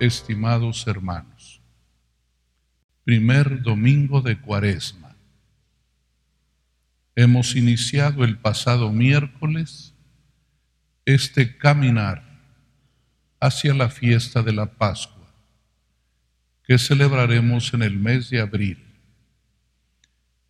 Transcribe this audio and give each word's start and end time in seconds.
estimados 0.00 0.86
hermanos. 0.86 1.60
Primer 3.04 3.62
domingo 3.62 4.20
de 4.20 4.40
Cuaresma. 4.40 5.14
Hemos 7.14 7.54
iniciado 7.54 8.24
el 8.24 8.38
pasado 8.38 8.90
miércoles 8.90 9.94
este 11.04 11.56
caminar 11.56 12.24
hacia 13.40 13.74
la 13.74 13.88
fiesta 13.88 14.42
de 14.42 14.52
la 14.52 14.66
Pascua, 14.66 15.28
que 16.64 16.78
celebraremos 16.78 17.72
en 17.74 17.82
el 17.82 17.98
mes 17.98 18.30
de 18.30 18.40
abril. 18.40 18.82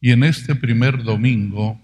Y 0.01 0.13
en 0.13 0.23
este 0.25 0.55
primer 0.55 1.03
domingo 1.03 1.81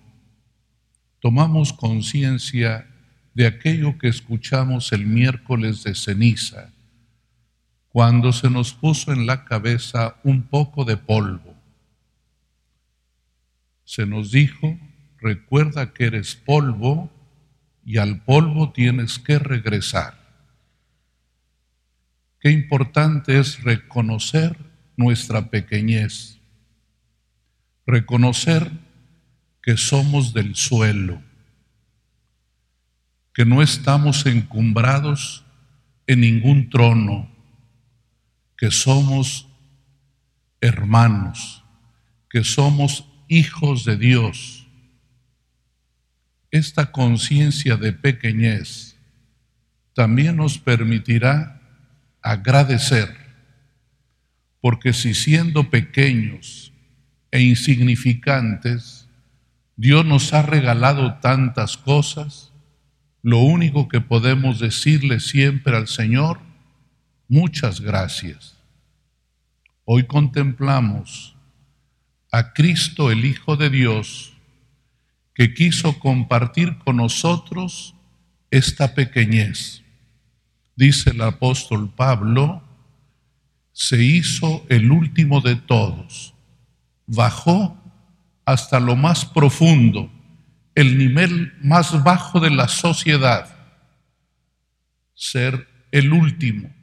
tomamos 1.20 1.72
conciencia 1.72 2.86
de 3.34 3.46
aquello 3.46 3.98
que 3.98 4.08
escuchamos 4.08 4.92
el 4.92 5.04
miércoles 5.04 5.82
de 5.82 5.94
ceniza, 5.94 6.72
cuando 7.92 8.32
se 8.32 8.48
nos 8.48 8.72
puso 8.72 9.12
en 9.12 9.26
la 9.26 9.44
cabeza 9.44 10.16
un 10.22 10.42
poco 10.42 10.84
de 10.84 10.96
polvo. 10.96 11.54
Se 13.84 14.06
nos 14.06 14.30
dijo, 14.30 14.78
recuerda 15.18 15.92
que 15.92 16.04
eres 16.04 16.36
polvo 16.36 17.10
y 17.84 17.98
al 17.98 18.22
polvo 18.22 18.70
tienes 18.70 19.18
que 19.18 19.40
regresar. 19.40 20.20
Qué 22.38 22.50
importante 22.52 23.38
es 23.38 23.62
reconocer 23.64 24.56
nuestra 24.96 25.50
pequeñez, 25.50 26.38
reconocer 27.86 28.70
que 29.62 29.76
somos 29.76 30.32
del 30.32 30.54
suelo, 30.54 31.20
que 33.34 33.44
no 33.44 33.62
estamos 33.62 34.24
encumbrados 34.26 35.44
en 36.06 36.20
ningún 36.20 36.70
trono, 36.70 37.28
que 38.60 38.70
somos 38.70 39.48
hermanos, 40.60 41.64
que 42.28 42.44
somos 42.44 43.06
hijos 43.26 43.86
de 43.86 43.96
Dios. 43.96 44.68
Esta 46.50 46.92
conciencia 46.92 47.78
de 47.78 47.94
pequeñez 47.94 48.98
también 49.94 50.36
nos 50.36 50.58
permitirá 50.58 51.62
agradecer, 52.20 53.08
porque 54.60 54.92
si 54.92 55.14
siendo 55.14 55.70
pequeños 55.70 56.74
e 57.30 57.40
insignificantes, 57.40 59.08
Dios 59.76 60.04
nos 60.04 60.34
ha 60.34 60.42
regalado 60.42 61.14
tantas 61.20 61.78
cosas, 61.78 62.52
lo 63.22 63.38
único 63.38 63.88
que 63.88 64.02
podemos 64.02 64.60
decirle 64.60 65.18
siempre 65.20 65.78
al 65.78 65.88
Señor, 65.88 66.49
muchas 67.30 67.80
gracias. 67.80 68.56
Hoy 69.84 70.04
contemplamos 70.04 71.36
a 72.32 72.52
Cristo 72.52 73.12
el 73.12 73.24
Hijo 73.24 73.56
de 73.56 73.70
Dios, 73.70 74.32
que 75.34 75.54
quiso 75.54 75.98
compartir 76.00 76.76
con 76.78 76.96
nosotros 76.96 77.94
esta 78.50 78.94
pequeñez. 78.94 79.82
Dice 80.74 81.10
el 81.10 81.22
apóstol 81.22 81.88
Pablo, 81.94 82.64
se 83.72 84.02
hizo 84.02 84.66
el 84.68 84.90
último 84.90 85.40
de 85.40 85.54
todos, 85.54 86.34
bajó 87.06 87.80
hasta 88.44 88.80
lo 88.80 88.96
más 88.96 89.24
profundo, 89.24 90.10
el 90.74 90.98
nivel 90.98 91.54
más 91.62 92.02
bajo 92.02 92.40
de 92.40 92.50
la 92.50 92.66
sociedad, 92.66 93.56
ser 95.14 95.68
el 95.92 96.12
último, 96.12 96.79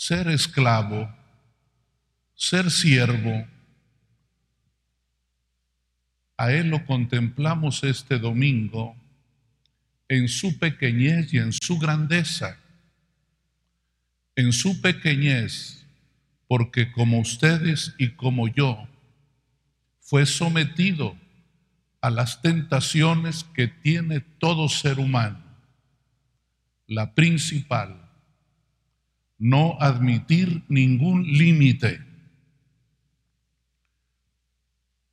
ser 0.00 0.28
esclavo, 0.28 1.14
ser 2.34 2.70
siervo. 2.70 3.46
A 6.38 6.52
Él 6.52 6.70
lo 6.70 6.86
contemplamos 6.86 7.84
este 7.84 8.18
domingo 8.18 8.96
en 10.08 10.28
su 10.28 10.58
pequeñez 10.58 11.34
y 11.34 11.36
en 11.36 11.52
su 11.52 11.78
grandeza. 11.78 12.56
En 14.36 14.54
su 14.54 14.80
pequeñez, 14.80 15.84
porque 16.48 16.92
como 16.92 17.20
ustedes 17.20 17.94
y 17.98 18.12
como 18.12 18.48
yo, 18.48 18.88
fue 20.00 20.24
sometido 20.24 21.14
a 22.00 22.08
las 22.08 22.40
tentaciones 22.40 23.44
que 23.44 23.68
tiene 23.68 24.20
todo 24.20 24.70
ser 24.70 24.98
humano. 24.98 25.44
La 26.86 27.14
principal, 27.14 28.09
no 29.40 29.78
admitir 29.80 30.62
ningún 30.68 31.24
límite. 31.24 32.04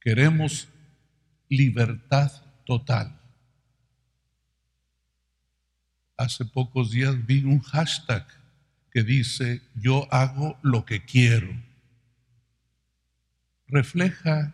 Queremos 0.01 0.67
libertad 1.47 2.31
total. 2.65 3.17
Hace 6.17 6.43
pocos 6.43 6.91
días 6.91 7.25
vi 7.25 7.43
un 7.45 7.61
hashtag 7.61 8.27
que 8.91 9.03
dice, 9.03 9.61
yo 9.75 10.13
hago 10.13 10.59
lo 10.61 10.85
que 10.85 11.05
quiero. 11.05 11.47
Refleja 13.67 14.53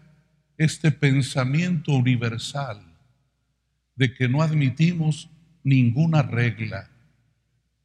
este 0.58 0.92
pensamiento 0.92 1.94
universal 1.94 2.80
de 3.96 4.14
que 4.14 4.30
no 4.30 4.44
admitimos 4.44 5.30
ninguna 5.64 6.22
regla, 6.22 6.92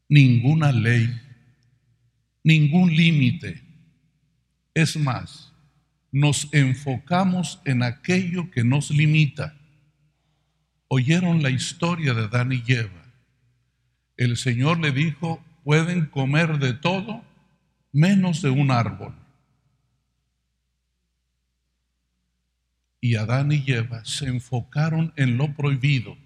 ninguna 0.09 0.71
ley, 0.71 1.28
ningún 2.43 2.95
límite. 2.95 3.63
Es 4.75 4.97
más, 4.97 5.53
nos 6.11 6.49
enfocamos 6.53 7.61
en 7.65 7.83
aquello 7.83 8.51
que 8.51 8.65
nos 8.65 8.91
limita. 8.91 9.55
Oyeron 10.89 11.43
la 11.43 11.51
historia 11.51 12.15
de 12.15 12.25
Adán 12.25 12.53
y 12.53 12.63
Eva. 12.67 13.13
El 14.17 14.37
Señor 14.37 14.81
le 14.81 14.93
dijo, 14.93 15.45
pueden 15.65 16.07
comer 16.07 16.59
de 16.59 16.73
todo 16.73 17.23
menos 17.93 18.43
de 18.43 18.51
un 18.51 18.71
árbol. 18.71 19.15
y 23.01 23.17
Adán 23.17 23.53
y 23.53 23.65
Eva 23.67 24.05
se 24.05 24.27
enfocaron 24.27 25.13
en 25.17 25.37
lo 25.37 25.55
prohibido. 25.55 26.17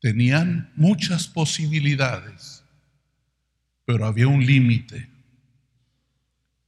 Tenían 0.00 0.72
muchas 0.76 1.28
posibilidades, 1.28 2.59
pero 3.92 4.06
había 4.06 4.28
un 4.28 4.46
límite, 4.46 5.08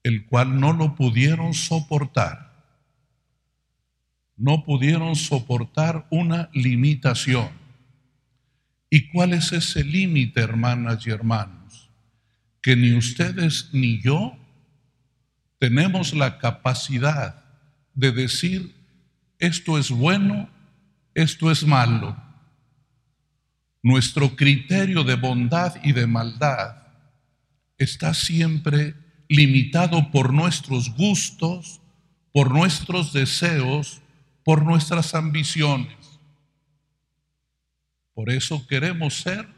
el 0.03 0.27
cual 0.27 0.59
no 0.59 0.73
lo 0.73 0.97
pudieron 0.97 1.55
soportar. 1.55 2.53
No 4.37 4.65
pudieron 4.65 5.15
soportar 5.15 6.05
una 6.11 6.51
limitación. 6.53 7.49
¿Y 8.91 9.09
cuál 9.11 9.35
es 9.35 9.53
ese 9.53 9.85
límite, 9.85 10.41
hermanas 10.41 11.07
y 11.07 11.11
hermanos? 11.11 11.91
Que 12.61 12.75
ni 12.75 12.93
ustedes 12.93 13.71
ni 13.73 14.03
yo 14.03 14.37
tenemos 15.61 16.15
la 16.15 16.39
capacidad 16.39 17.45
de 17.95 18.11
decir 18.11 18.75
esto 19.39 19.79
es 19.79 19.93
bueno, 19.93 20.51
esto 21.15 21.53
es 21.53 21.65
malo. 21.65 22.21
Nuestro 23.81 24.35
criterio 24.35 25.05
de 25.05 25.15
bondad 25.15 25.77
y 25.85 25.93
de 25.93 26.09
maldad 26.09 26.82
está 27.83 28.15
siempre 28.15 28.95
limitado 29.29 30.11
por 30.11 30.33
nuestros 30.33 30.95
gustos, 30.95 31.81
por 32.33 32.51
nuestros 32.51 33.13
deseos, 33.13 34.01
por 34.45 34.65
nuestras 34.65 35.15
ambiciones. 35.15 36.21
Por 38.15 38.31
eso 38.31 38.67
queremos 38.67 39.15
ser 39.23 39.49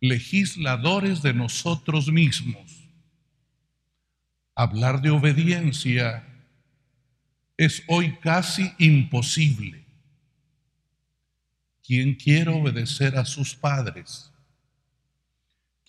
legisladores 0.00 1.22
de 1.22 1.34
nosotros 1.34 2.10
mismos. 2.10 2.88
Hablar 4.54 5.00
de 5.00 5.10
obediencia 5.10 6.26
es 7.56 7.82
hoy 7.86 8.16
casi 8.18 8.72
imposible. 8.78 9.84
¿Quién 11.84 12.14
quiere 12.14 12.50
obedecer 12.50 13.16
a 13.16 13.24
sus 13.24 13.54
padres? 13.54 14.31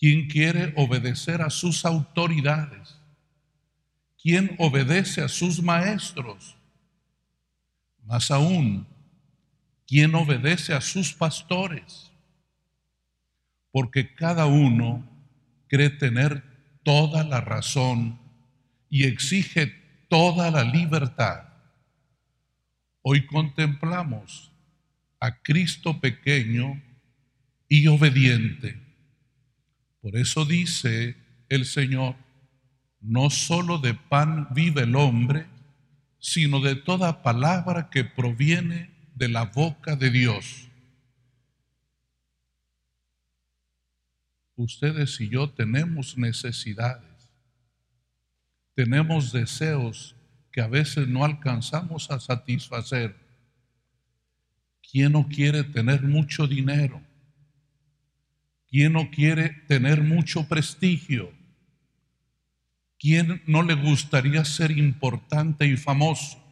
¿Quién 0.04 0.28
quiere 0.28 0.74
obedecer 0.76 1.42
a 1.42 1.50
sus 1.50 1.86
autoridades? 1.86 3.00
¿Quién 4.22 4.54
obedece 4.60 5.22
a 5.22 5.30
sus 5.30 5.64
maestros? 5.64 6.58
Más 8.04 8.30
aún, 8.30 8.86
¿quién 9.88 10.14
obedece 10.14 10.74
a 10.74 10.82
sus 10.82 11.14
pastores? 11.14 12.12
Porque 13.72 14.14
cada 14.14 14.46
uno 14.46 15.10
cree 15.70 15.90
tener 15.90 16.44
toda 16.84 17.24
la 17.24 17.40
razón 17.40 18.20
y 18.90 19.06
exige 19.06 19.68
toda 20.10 20.52
la 20.52 20.66
libertad. 20.66 21.46
Hoy 23.04 23.26
contemplamos 23.26 24.52
a 25.22 25.42
Cristo 25.42 26.02
pequeño 26.02 26.84
y 27.70 27.88
obediente, 27.88 28.83
Por 30.04 30.18
eso 30.18 30.44
dice 30.44 31.16
el 31.48 31.66
Señor, 31.66 32.18
no 33.00 33.30
solo 33.30 33.78
de 33.78 33.94
pan 33.94 34.50
vive 34.54 34.82
el 34.82 34.98
hombre, 34.98 35.48
sino 36.20 36.60
de 36.60 36.76
toda 36.76 37.24
palabra 37.24 37.90
que 37.90 38.04
proviene 38.04 38.90
de 39.16 39.30
la 39.30 39.46
boca 39.46 39.96
de 39.96 40.10
Dios. 40.10 40.68
Ustedes 44.58 45.22
y 45.22 45.30
yo 45.30 45.50
tenemos 45.50 46.18
necesidades, 46.18 47.30
tenemos 48.76 49.32
deseos 49.32 50.18
que 50.52 50.60
a 50.60 50.68
veces 50.68 51.08
no 51.08 51.24
alcanzamos 51.24 52.12
a 52.12 52.20
satisfacer. 52.20 53.16
¿Quién 54.92 55.14
no 55.14 55.30
quiere 55.30 55.64
tener 55.64 56.04
mucho 56.04 56.46
dinero? 56.46 57.02
¿Quién 58.74 58.94
no 58.94 59.12
quiere 59.12 59.50
tener 59.68 60.02
mucho 60.02 60.48
prestigio? 60.48 61.32
¿Quién 62.98 63.44
no 63.46 63.62
le 63.62 63.76
gustaría 63.76 64.44
ser 64.46 64.72
importante 64.72 65.68
y 65.68 65.78
famoso? 65.78 66.44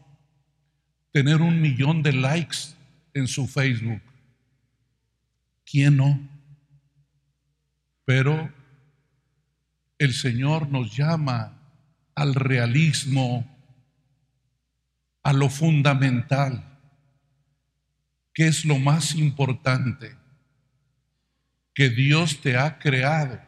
Tener 1.12 1.41
un 1.41 1.59
millón 1.59 2.03
de 2.03 2.13
likes 2.13 2.75
en 3.15 3.27
su 3.27 3.47
Facebook. 3.47 4.03
¿Quién 5.65 5.97
no? 5.97 6.29
Pero 8.06 8.53
el 9.97 10.13
Señor 10.13 10.69
nos 10.69 10.95
llama 10.95 11.59
al 12.13 12.35
realismo, 12.35 13.47
a 15.24 15.33
lo 15.33 15.50
fundamental, 15.50 16.77
que 18.31 18.45
es 18.45 18.63
lo 18.63 18.77
más 18.77 19.15
importante, 19.15 20.20
que 21.73 21.89
Dios 21.89 22.41
te 22.41 22.57
ha 22.57 22.79
creado, 22.79 23.39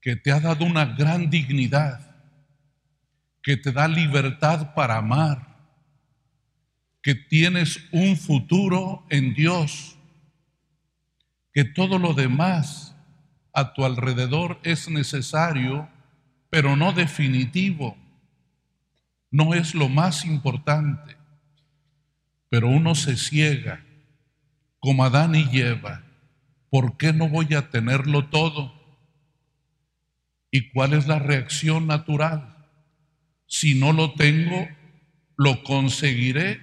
que 0.00 0.16
te 0.16 0.32
ha 0.32 0.40
dado 0.40 0.64
una 0.64 0.84
gran 0.84 1.30
dignidad, 1.30 2.00
que 3.42 3.56
te 3.56 3.72
da 3.72 3.88
libertad 3.88 4.74
para 4.74 4.96
amar, 4.96 5.56
que 7.02 7.14
tienes 7.14 7.80
un 7.92 8.16
futuro 8.16 9.04
en 9.10 9.34
Dios, 9.34 9.96
que 11.52 11.64
todo 11.64 11.98
lo 11.98 12.14
demás 12.14 12.96
a 13.52 13.74
tu 13.74 13.84
alrededor 13.84 14.58
es 14.62 14.88
necesario, 14.88 15.88
pero 16.50 16.76
no 16.76 16.92
definitivo 16.92 17.96
no 19.32 19.54
es 19.54 19.74
lo 19.74 19.88
más 19.88 20.26
importante, 20.26 21.16
pero 22.50 22.68
uno 22.68 22.94
se 22.94 23.16
ciega, 23.16 23.82
como 24.78 25.04
Adán 25.04 25.34
y 25.34 25.58
Eva, 25.58 26.02
¿por 26.72 26.96
qué 26.96 27.12
no 27.12 27.28
voy 27.28 27.52
a 27.52 27.68
tenerlo 27.68 28.30
todo? 28.30 28.72
¿Y 30.50 30.70
cuál 30.70 30.94
es 30.94 31.06
la 31.06 31.18
reacción 31.18 31.86
natural? 31.86 32.66
Si 33.46 33.74
no 33.74 33.92
lo 33.92 34.14
tengo, 34.14 34.66
lo 35.36 35.62
conseguiré, 35.64 36.62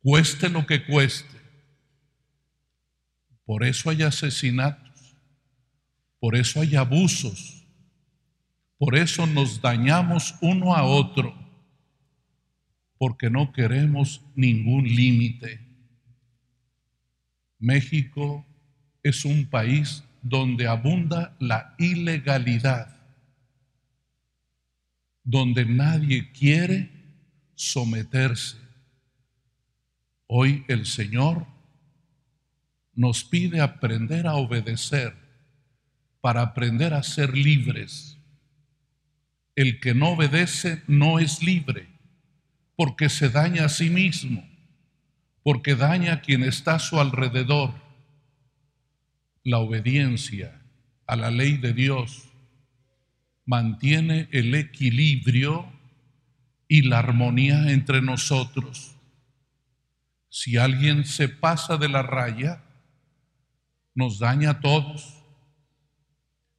cueste 0.00 0.48
lo 0.48 0.64
que 0.64 0.84
cueste. 0.86 1.36
Por 3.44 3.64
eso 3.64 3.90
hay 3.90 4.02
asesinatos, 4.02 5.16
por 6.20 6.36
eso 6.36 6.60
hay 6.60 6.76
abusos, 6.76 7.66
por 8.78 8.94
eso 8.94 9.26
nos 9.26 9.60
dañamos 9.60 10.36
uno 10.40 10.76
a 10.76 10.84
otro 10.84 11.34
porque 12.96 13.28
no 13.28 13.52
queremos 13.52 14.22
ningún 14.36 14.84
límite. 14.84 15.60
México 17.58 18.46
es 19.04 19.24
un 19.24 19.46
país 19.46 20.02
donde 20.22 20.66
abunda 20.66 21.36
la 21.38 21.76
ilegalidad, 21.78 22.88
donde 25.22 25.64
nadie 25.64 26.32
quiere 26.32 26.90
someterse. 27.54 28.56
Hoy 30.26 30.64
el 30.66 30.86
Señor 30.86 31.46
nos 32.94 33.22
pide 33.24 33.60
aprender 33.60 34.26
a 34.26 34.34
obedecer 34.34 35.14
para 36.20 36.40
aprender 36.42 36.94
a 36.94 37.02
ser 37.02 37.36
libres. 37.36 38.18
El 39.54 39.78
que 39.80 39.94
no 39.94 40.10
obedece 40.10 40.82
no 40.88 41.18
es 41.18 41.42
libre 41.42 41.94
porque 42.76 43.08
se 43.08 43.28
daña 43.28 43.66
a 43.66 43.68
sí 43.68 43.90
mismo, 43.90 44.48
porque 45.42 45.76
daña 45.76 46.14
a 46.14 46.20
quien 46.22 46.42
está 46.42 46.76
a 46.76 46.80
su 46.80 46.98
alrededor. 46.98 47.83
La 49.44 49.58
obediencia 49.58 50.62
a 51.06 51.16
la 51.16 51.30
ley 51.30 51.58
de 51.58 51.74
Dios 51.74 52.24
mantiene 53.44 54.28
el 54.32 54.54
equilibrio 54.54 55.70
y 56.66 56.82
la 56.82 57.00
armonía 57.00 57.70
entre 57.70 58.00
nosotros. 58.00 58.96
Si 60.30 60.56
alguien 60.56 61.04
se 61.04 61.28
pasa 61.28 61.76
de 61.76 61.88
la 61.88 62.02
raya, 62.02 62.64
nos 63.94 64.18
daña 64.18 64.50
a 64.50 64.60
todos. 64.60 65.22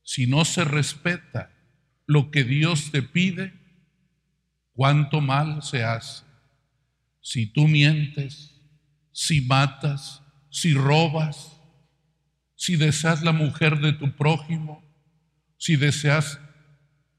Si 0.03 0.27
no 0.27 0.45
se 0.45 0.63
respeta 0.63 1.51
lo 2.05 2.29
que 2.29 2.43
Dios 2.43 2.91
te 2.91 3.01
pide, 3.01 3.53
cuánto 4.73 5.21
mal 5.21 5.63
se 5.63 5.83
hace. 5.83 6.23
Si 7.19 7.47
tú 7.47 7.67
mientes, 7.67 8.61
si 9.11 9.41
matas, 9.41 10.21
si 10.51 10.75
robas, 10.75 11.59
si 12.55 12.75
deseas 12.75 13.21
la 13.23 13.31
mujer 13.31 13.79
de 13.79 13.93
tu 13.93 14.15
prójimo, 14.15 14.83
si 15.57 15.75
deseas 15.75 16.39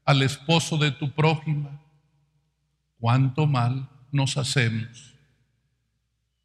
al 0.05 0.21
esposo 0.21 0.77
de 0.77 0.91
tu 0.91 1.11
prójima, 1.11 1.81
cuánto 2.99 3.47
mal 3.47 3.89
nos 4.11 4.37
hacemos. 4.37 5.15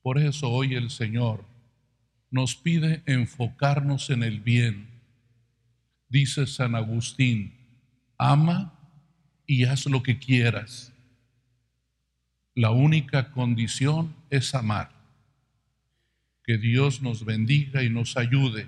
Por 0.03 0.19
eso 0.19 0.51
hoy 0.51 0.75
el 0.75 0.91
Señor 0.91 1.45
nos 2.31 2.57
pide 2.57 3.03
enfocarnos 3.07 4.11
en 4.11 4.23
el 4.23 4.41
bien. 4.41 4.89
Dice 6.09 6.47
San 6.47 6.75
Agustín, 6.75 7.55
ama 8.19 8.79
y 9.47 9.65
haz 9.65 9.87
lo 9.87 10.03
que 10.03 10.19
quieras 10.19 10.93
la 12.55 12.71
única 12.71 13.31
condición 13.31 14.15
es 14.29 14.55
amar. 14.55 14.91
Que 16.45 16.59
Dios 16.59 17.01
nos 17.01 17.25
bendiga 17.25 17.83
y 17.83 17.89
nos 17.89 18.17
ayude 18.17 18.67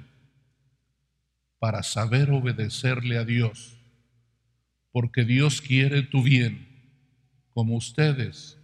para 1.64 1.83
saber 1.83 2.30
obedecerle 2.30 3.16
a 3.16 3.25
Dios, 3.25 3.78
porque 4.92 5.25
Dios 5.25 5.62
quiere 5.62 6.02
tu 6.02 6.23
bien, 6.23 6.68
como 7.54 7.75
ustedes, 7.76 8.59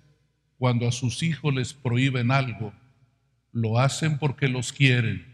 cuando 0.58 0.86
a 0.86 0.92
sus 0.92 1.22
hijos 1.22 1.54
les 1.54 1.72
prohíben 1.72 2.30
algo, 2.30 2.74
lo 3.52 3.78
hacen 3.78 4.18
porque 4.18 4.48
los 4.48 4.70
quieren, 4.70 5.24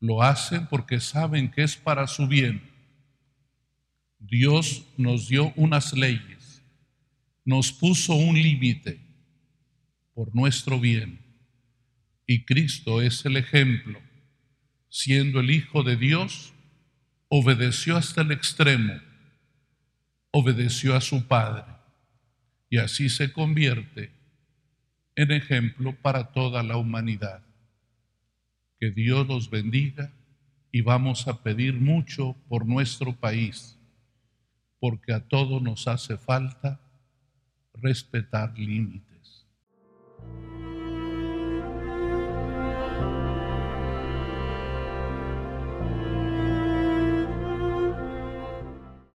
lo 0.00 0.22
hacen 0.22 0.66
porque 0.66 1.00
saben 1.00 1.50
que 1.50 1.62
es 1.62 1.76
para 1.76 2.06
su 2.06 2.28
bien. 2.28 2.60
Dios 4.18 4.84
nos 4.98 5.28
dio 5.28 5.54
unas 5.56 5.94
leyes 5.94 6.42
nos 7.44 7.72
puso 7.72 8.14
un 8.14 8.40
límite 8.40 9.00
por 10.14 10.34
nuestro 10.34 10.78
bien. 10.78 11.18
Y 12.26 12.44
Cristo 12.44 13.02
es 13.02 13.24
el 13.24 13.36
ejemplo. 13.36 13.98
Siendo 14.94 15.40
el 15.40 15.50
Hijo 15.50 15.84
de 15.84 15.96
Dios, 15.96 16.52
obedeció 17.30 17.96
hasta 17.96 18.20
el 18.20 18.30
extremo, 18.30 18.92
obedeció 20.32 20.94
a 20.94 21.00
su 21.00 21.26
Padre. 21.26 21.64
Y 22.68 22.76
así 22.76 23.08
se 23.08 23.32
convierte 23.32 24.12
en 25.16 25.30
ejemplo 25.30 25.96
para 26.02 26.32
toda 26.32 26.62
la 26.62 26.76
humanidad. 26.76 27.42
Que 28.78 28.90
Dios 28.90 29.26
los 29.26 29.48
bendiga 29.48 30.12
y 30.70 30.82
vamos 30.82 31.26
a 31.26 31.42
pedir 31.42 31.72
mucho 31.72 32.36
por 32.50 32.66
nuestro 32.66 33.16
país, 33.16 33.78
porque 34.78 35.14
a 35.14 35.26
todos 35.26 35.62
nos 35.62 35.88
hace 35.88 36.18
falta 36.18 36.78
respetar 37.72 38.58
límites. 38.58 39.11